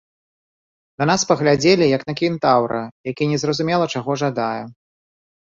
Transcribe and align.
На 1.03 1.07
нас 1.11 1.21
паглядзелі 1.31 1.85
як 1.97 2.01
на 2.09 2.13
кентаўра, 2.21 2.81
які 3.11 3.29
не 3.35 3.41
зразумела 3.45 3.85
чаго 3.95 4.19
жадае. 4.25 4.59